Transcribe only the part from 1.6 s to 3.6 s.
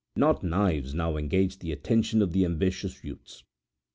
the attention of the ambitious youths.